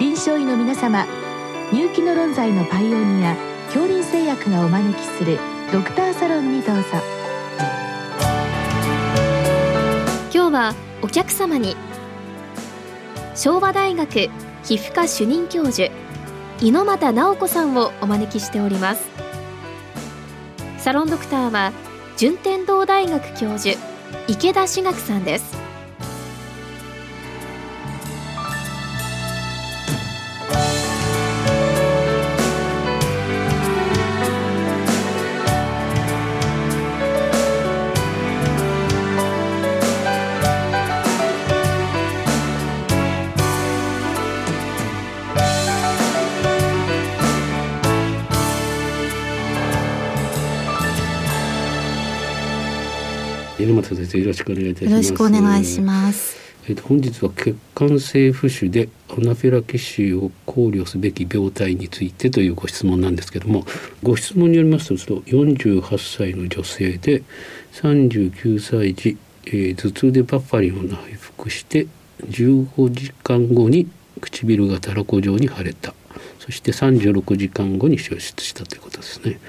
[0.00, 1.06] 臨床医の皆様
[1.70, 5.38] 入気の論剤のパイオニア恐林製薬がお招きする
[5.70, 6.82] ドクターサロンにどうぞ。
[10.32, 11.76] 今日はお客様に
[13.36, 14.28] 昭和大学皮
[14.76, 15.92] 膚科主任教授
[16.62, 19.06] 猪俣直子さんをお招きしております。
[20.78, 21.72] サロンドクターは
[22.16, 23.78] 順天堂大学教授
[24.28, 25.59] 池田志学さんです。
[53.60, 54.92] 猪俣先生よろしくお願いいたします。
[54.92, 56.40] よろしくお願いします。
[56.68, 63.64] えっと本日は血管性浮腫でアナフィラキシーを考慮すべき病態についてというご質問なんですけども
[64.02, 67.22] ご質問によりますとその48歳の女性で
[67.72, 71.86] 39歳時、えー頭痛でバッファリンを内服して
[72.24, 73.88] 15時間後に
[74.20, 75.94] 唇がたらこ状に腫れた
[76.38, 79.40] そして36時間後に消失したということですね。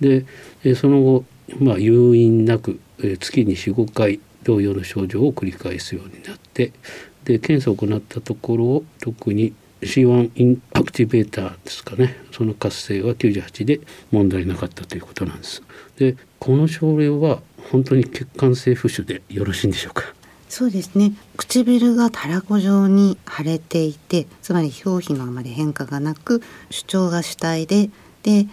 [0.00, 0.24] で、
[0.64, 1.24] えーその後、
[1.60, 6.72] まあ、誘引なく、えー月に45回同様の症状を繰り返すようになって
[7.24, 9.52] で検査を行ったところ特に
[9.82, 13.80] C1 インアクティベーターですかねその活性は98で
[14.10, 15.62] 問題なかったということなんです。
[15.98, 20.04] でこの症例は本当に血管性浮腫でよろしいんでしょうか？
[20.48, 21.12] そうですね。
[21.36, 27.90] 唇がたらこ状に腫れていて、つまり表皮のあまり変化がなく、主張が主体で、
[28.22, 28.46] で、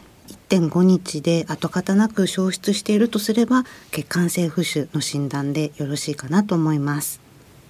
[0.50, 7.20] 1.5日で跡形なく消失しているとすれば、血管性浮腫の診断でよろしいかなと思います。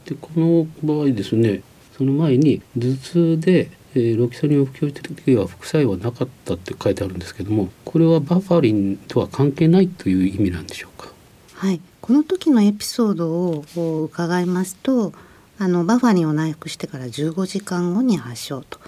[0.05, 1.61] でこの場合ですね
[1.97, 11.07] その前に頭痛で、えーロキソニンを服用した時は副作用はなかったって書いてあるんですけどもこれはバファリンとは関係ないという意味なんでしょうか？
[11.55, 15.13] はい、この時のエピソードを伺いますと
[15.57, 18.79] あのバファリンを内服してから15時間後に発症と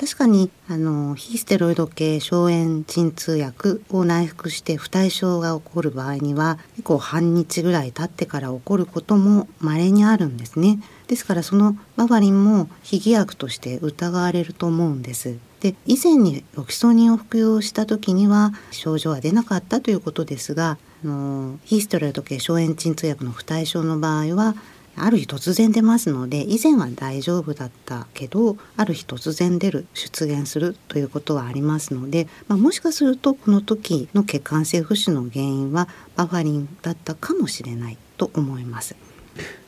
[0.00, 10.78] 確かにあの非ステロイド系消炎鎮痛薬を内服して不対症が起こる場合には結構半日ぐらい経ってから起こることも稀にあるんですね。
[11.06, 15.36] ですからそのバファリンも非偽薬として疑われると思うんです。
[15.60, 24.54] で以前にロキソニンを服用した時には症状は出なかったということですがあの非ステロイド系消炎鎮痛薬の不対症の場合は
[25.04, 38.94] ある日突然出ますので以前は大丈夫だったけどある日突然出る出現するということはありますので、まあ、もしかするとこの時の血管性浮腫の原因はバファリンだったかもしれないと思います。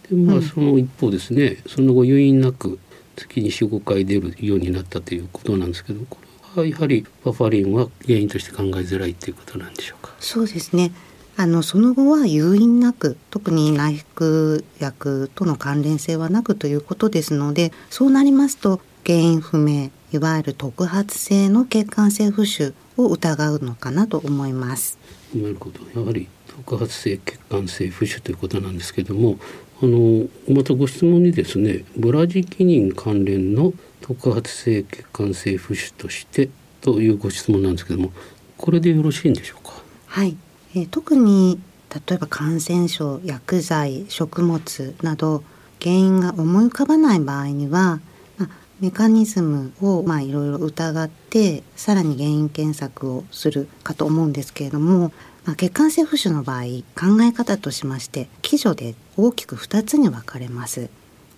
[0.09, 0.43] でまあうん。
[0.43, 2.79] その一方ですね、その後誘引なく
[3.17, 6.19] 月に45回出るようになったということなんですけどこ
[6.57, 10.13] れはやはりバファリンは原因として考えづらいということなんでしょうか？
[10.19, 10.93] そうですね
[11.37, 24.99] あのその後は誘引なく特に内服薬との関連性はなくということですのでそうなりますと原因不明いわゆる特発性の血管性浮腫を疑うのかなと思います。
[25.35, 25.81] なるほど。
[25.99, 29.39] やはり特発性血管性浮腫ということなんですけども
[29.83, 33.73] あのまたご質問にですねブラジキニン関連の
[34.03, 36.51] 特発性血管性浮腫として
[36.83, 38.13] というご質問なんですけども
[38.59, 39.73] これでよろしいんでしょうか？
[40.07, 40.37] はい、
[40.75, 41.61] えー特に
[42.07, 45.45] 例えば感染症薬剤食物など
[45.81, 48.01] 原因が思い浮かばない場合には、
[48.39, 48.49] まあ、
[48.81, 55.13] メカニズムをまあいろいろ疑ってさらに原因検索をするかと思うんですけれども、
[55.45, 56.63] まあ、血管性浮腫の場合
[56.99, 60.89] 考え方としまして基準で大きく2つに分かれます。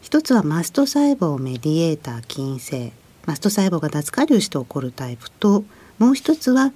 [0.03, 2.93] 一つはマスト細胞メディエーター起因性
[3.25, 5.65] マスト細胞が脱下流して起こるタイプと
[5.99, 6.73] もう一つは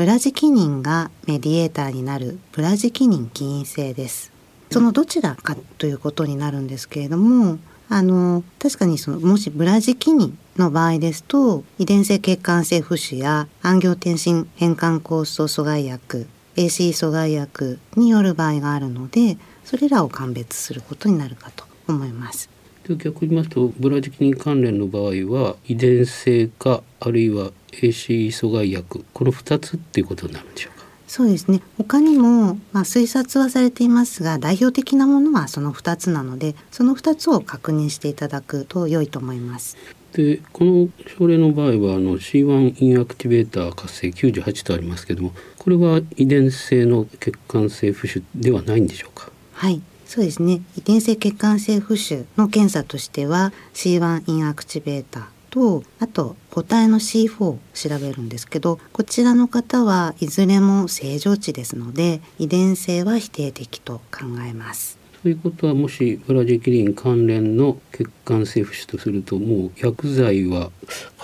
[0.00, 4.32] ブラジキニンがメディエーターになるブラジキニン起因性です。
[4.70, 7.58] そのどちらかということになるんですけれども、
[7.90, 16.26] あの確かにそのもしブラジキニンの場合ですと遺伝性血管性浮腫や暗行転進変換酵素阻害薬
[16.56, 19.36] AC 阻害薬による場合があるので
[19.66, 22.48] それらを鑑別することになるかと思います。
[22.88, 30.86] で逆に言いますとブラジキニン関連の場合は遺伝性かあるいは ACE 阻害薬この2つっていうことになるんでしょうか？
[31.06, 31.60] そうですね。
[31.76, 39.76] 他にも、まあ、推察はされていますが代表的なものはその2つなのでその2つを確認していただくと良いと思います。
[40.12, 40.88] でこの
[41.18, 49.30] 症例の場合はあの C1 インアクティベーター活性98とありますけどもこれは遺伝性の血管性浮腫ではないんでしょうか？
[49.52, 49.80] はい
[50.10, 50.60] そうですね。
[50.76, 64.98] 遺伝性血管性浮腫の検査としては C1 インアクティベータとあと個体の C4 を調べるんですけどこちらの方はいずれも正常値ですので遺伝性は否定的と考えます。
[65.22, 70.72] ということはもしブラジキリン関連の血管性浮腫とするともう薬剤は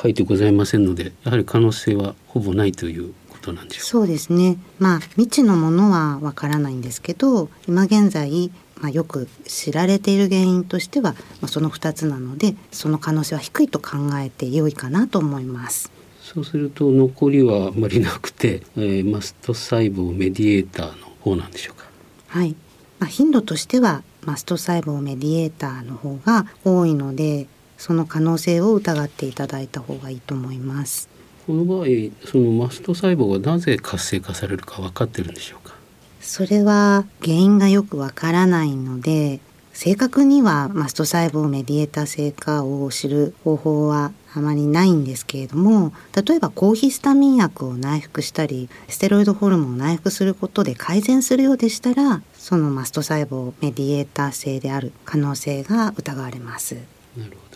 [0.00, 4.59] 書いてございませんのでやはり可能性はほぼないということなんでしょうそうですね。
[4.79, 15.90] まあ未知のものはわからないんですけど今現在まあ、よく知られている原因としては、まあ、その2つなのでその可能性は低いと考えて良いかなと思います。
[16.20, 21.87] そうすると残りはあまりなくて、えー、マスト細胞メディエーターの方なんでしょうか？
[22.28, 22.55] はい、
[22.99, 27.46] まあ、頻度としてはマスト細胞メディエーターの方が多いので
[27.78, 31.08] その可能性を疑っていただいた方がいいと思います。
[31.46, 31.87] この場合
[32.26, 35.75] そのマスト細胞がなぜ活性化されるか分かってるんでしょうか？
[36.21, 39.41] それは原因がよくわからないので
[39.73, 56.77] 正確にはマスト細胞メディエーター性化を知る方法はあまりないんですけれども例えば抗ヒスタミン薬を内服したりステロイドホルモンを内服することで改善するようでしたらそのマスト細胞メディエーター性である可能性が疑われます。
[57.17, 57.56] なるほ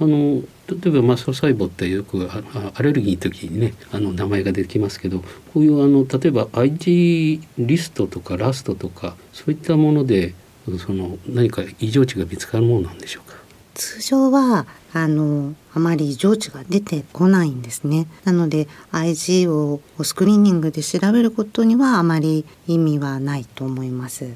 [0.00, 2.28] あの例えばマスト細胞ってよく
[2.74, 5.20] アレルギーの時にねあの名前が出てきますけど
[5.52, 10.34] こういうあの例えば IG リストとかラストとかそういったもので
[10.78, 13.36] その何か異常値が見つかるものなんでしょうか？
[13.74, 18.06] 通常はあのあまり異常値が出てこないんですね。
[18.24, 24.34] なので IG をスクリーニングで調べることにはあまり意味はないと思います。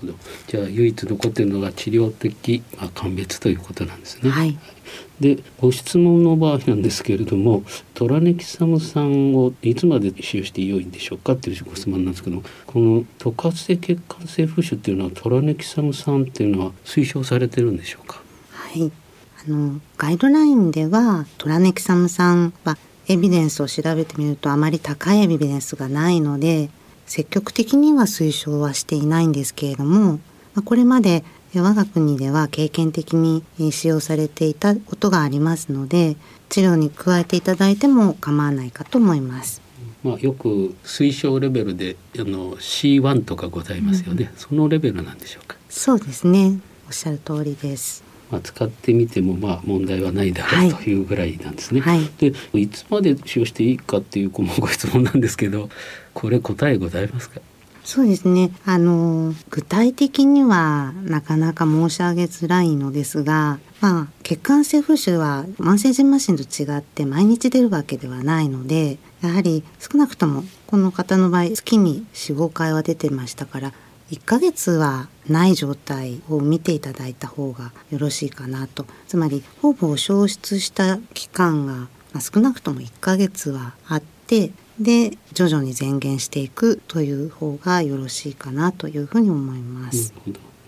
[0.00, 0.14] ほど
[0.48, 4.30] じゃあ唯一残っているのが治療的、まあ、鑑別ということなんですね。
[4.30, 4.58] はい、
[5.20, 7.62] でご質問の場合なんですけれども
[7.94, 18.22] トラネキサム酸をいつまで使用して良いんでしょうかっていうご質問なんですけどこの突発性血管性浮腫っていうのはトラネキサム酸っていうのは推奨されてるんでしょうか？
[18.50, 18.90] はい。
[19.46, 22.76] あのガイドラインではトラネキサム酸は
[23.08, 26.68] エビデンスを調べてみるとあまり高いエビデンスがないので
[27.10, 30.20] 積極的には推奨はしていないんですけれども
[30.64, 31.24] これまで
[31.56, 33.42] 我が国では経験的に
[33.72, 36.16] 使用されていたことがありますので
[36.50, 39.60] 治療に加えていただいても構わないかと思います。
[40.04, 45.56] まあ、よく推奨レベルであの C1 とかございますよね、うん、そのレベルなんでしょうか？
[45.68, 46.60] そうですね。
[46.86, 48.04] おっしゃる通りです。
[48.30, 51.80] まあ、使ってみてもまあ問題はないだろうというぐらいなんですね。
[51.80, 55.68] はい、でいつまで使用していいかっていうご質問なんですけど
[56.14, 57.40] これ答えございますか？
[57.82, 58.52] そうですね。
[58.66, 73.72] あの具体的にはなかなか申し上げづらいのですが、まあ、血管性浮腫は慢性腎麻疹と違って毎日出るわけではないのでやはり少なくともこの方の場合月に45回は出てましたから
[74.10, 78.84] 1ヶ月はない状態を見ていただいた方がよろしいかなと。
[79.08, 81.88] つまりほぼ消失した期間が、
[82.20, 84.50] 少なくとも1ヶ月はあって
[84.80, 90.14] で徐々に前減していくという方がよろしいかなというふうに思います。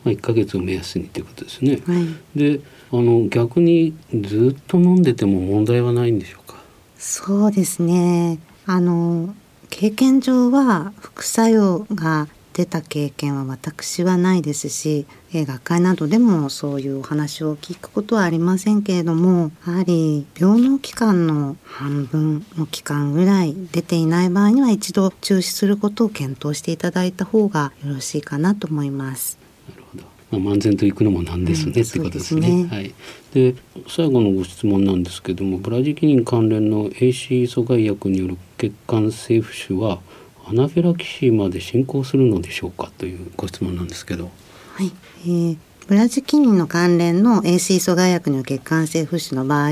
[0.05, 1.81] まあ、1ヶ月を目安にということですね。
[1.87, 2.61] はい、で
[2.91, 6.57] あの逆にずっと飲んでても問題はないんでしょうか？
[6.99, 9.35] そうですねあの
[9.71, 29.39] 経験上は副作用が出た経験は私はないですし、え学会などでもそういうお話を聞くことはありませんけれどもやはり病脳期間の半分の期間ぐらい出ていない場合には一度中止することを検討していただいた方がよろしいかなと思います。
[29.71, 32.67] なるほどまあ、漫然といくのもなんですね、うん、ってことですね。
[32.71, 32.95] はい。
[33.35, 33.55] で
[33.89, 40.01] 最後のご質問なんですけどもブラジキニン関連の AC 阻害薬による血管性浮腫は
[40.47, 44.31] アナフィラキシーまで進行するのでしょうかというご質問なんですけど。
[44.75, 49.71] はい、えー、ブラジキニンの関連の AC 阻害薬による血管性浮腫の場合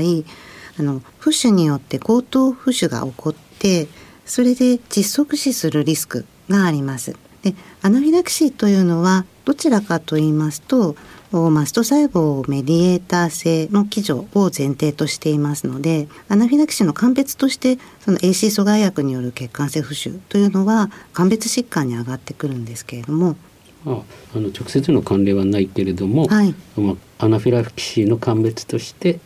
[0.79, 3.87] あの浮腫によって後頭浮腫が起こって
[4.25, 7.15] それで窒息死するリスクがあります。
[7.41, 10.95] でアナフィラキシーというのはどちらかと言いますと
[11.31, 23.35] マスト細胞メディエーター性の基準を前提としていますのでアナフィラキシーの鑑別としてその AC 阻害薬による血管性浮腫というのは鑑別疾患に上がってくるんですけれども。
[23.83, 24.03] あ
[24.35, 26.53] あの直接の関連はないけれども、はい、
[27.17, 29.19] アナフィラキシーの鑑別として、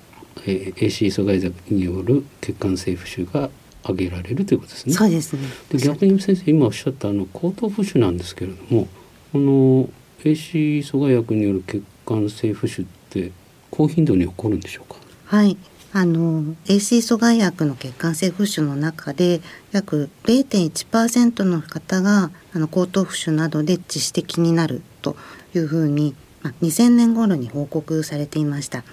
[0.45, 3.49] えー、 ACE 阻害薬による血管性浮腫が
[3.83, 4.93] 挙げられるということですね。
[4.93, 5.41] そうですね。
[5.69, 8.87] で逆に先生今おっしゃったあの後頭浮腫なんですけれども
[9.33, 9.89] この
[10.23, 13.31] AC 阻害薬による血管性浮腫って
[13.71, 14.99] 高頻度に起こるんでしょうか？
[15.25, 15.57] はい
[15.93, 19.39] あの AC 阻害薬の血管性浮腫の中で
[19.71, 25.15] 約0.1%の方があの後頭浮腫などで致死的になると
[25.53, 28.83] いうふうに、まあ、2000年頃に報告されていました。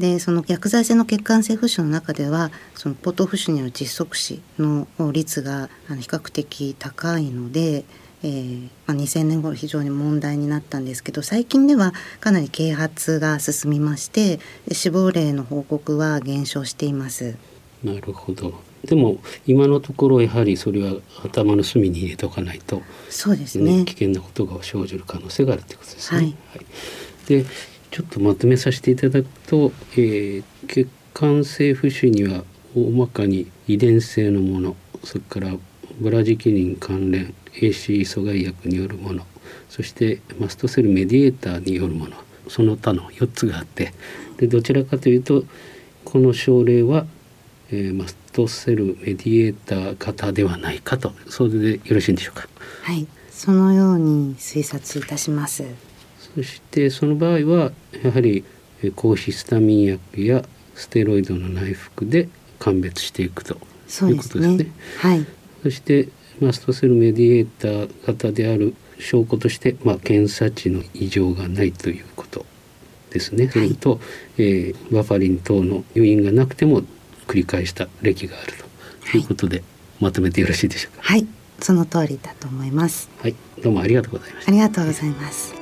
[0.00, 7.84] でその薬剤性の血管性浮腫の中ではそのポトフ腫による窒息死の率があの比較的高いので、
[8.22, 14.40] えーまあ、2000年頃非常に問題になったんですけど最近ではかなり啓発が進みまして
[14.72, 17.36] 死亡例の報告は減少しています。
[17.84, 20.94] なるほどでも今のところやはりそれは
[21.24, 26.18] 頭の隅に入れておかないとそうですね、ね、危険なことが生じる可能性があるということですね。
[26.18, 26.66] はい、はい、
[27.26, 27.44] で
[27.90, 32.44] ちょっとまとめさせていただくと、えー、血管性浮腫には
[32.76, 35.52] 大まかに遺伝性のものそれから
[36.00, 39.26] ブラジキリン関連 AC 阻害薬によるもの
[39.68, 42.16] そしてマストセルメディエーターによるもの
[42.48, 43.92] その他の4つがあって
[44.38, 45.44] でどちらかというと
[46.04, 47.06] この症例は、
[47.70, 52.48] えー、マストセルメディエーター型ではないかとそれでよろしいんでしょうか？
[52.82, 53.06] はい
[53.38, 55.64] そのように推察いたします。
[56.34, 57.70] そしてその場合は
[58.02, 58.44] やはり
[58.96, 62.28] 抗ヒスタミン薬やステロイドの内服で
[62.58, 64.66] 鑑別していくということですね。
[64.98, 65.24] はい、
[65.62, 66.08] そして
[66.40, 72.46] マストセルメディエーター型である証拠として、まあ、検査値の異常がないということ
[73.10, 73.48] ですね。
[73.48, 73.98] それと、はい、
[74.38, 76.82] えー、バファリン等の入院がなくても
[77.26, 78.54] 繰り返した歴がある
[79.10, 79.64] ということで、はい、
[80.00, 81.02] まとめてよろしいでしょうか？
[81.02, 81.26] はい、
[81.60, 83.10] その通りだと思います。
[83.20, 84.52] はい、どうもありがとうございました。
[84.52, 85.54] ありがとうございます。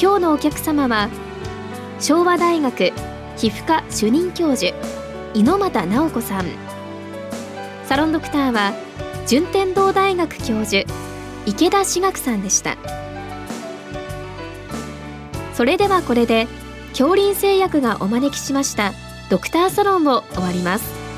[0.00, 1.10] 今日のお客様は
[2.00, 2.92] 昭和大学
[3.36, 4.72] 皮膚科主任教授
[5.34, 6.46] 猪俣直子さん。
[7.84, 8.72] サロンドクターは
[9.26, 10.84] 順天堂大学教授
[11.44, 12.78] 池田志学さんでした。
[15.54, 16.48] それではこれで
[16.90, 18.92] 恐林製薬がお招きしました
[19.28, 21.09] ドクターサロンを終わります。